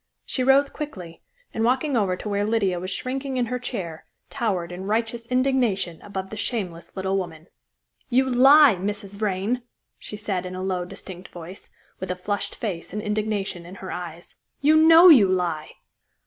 She 0.25 0.43
rose 0.43 0.67
quickly, 0.67 1.21
and 1.53 1.63
walking 1.63 1.95
over 1.95 2.15
to 2.15 2.27
where 2.27 2.43
Lydia 2.43 2.79
was 2.79 2.89
shrinking 2.89 3.37
in 3.37 3.45
her 3.53 3.59
chair, 3.59 4.03
towered 4.31 4.71
in 4.71 4.85
righteous 4.87 5.27
indignation 5.27 6.01
above 6.01 6.31
the 6.31 6.37
shameless 6.37 6.97
little 6.97 7.17
woman. 7.19 7.49
"You 8.09 8.27
lie, 8.27 8.75
Mrs. 8.79 9.15
Vrain!" 9.15 9.61
she 9.99 10.17
said 10.17 10.43
in 10.47 10.55
a 10.55 10.63
low, 10.63 10.85
distinct 10.85 11.29
voice, 11.29 11.69
with 11.99 12.09
a 12.09 12.15
flushed 12.15 12.55
face 12.55 12.93
and 12.93 13.01
indignation 13.03 13.63
in 13.63 13.75
her 13.75 13.91
eyes. 13.91 14.37
"You 14.59 14.75
know 14.75 15.09
you 15.09 15.27
lie!" 15.27 15.69